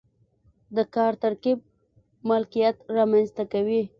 د 0.75 0.77
کار 0.95 1.13
ترکیب 1.23 1.59
مالکیت 2.29 2.75
رامنځته 2.97 3.43
کوي. 3.53 3.81